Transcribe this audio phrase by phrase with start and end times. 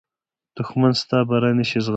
[0.57, 1.89] دښمن ستا بری نه شي زغملی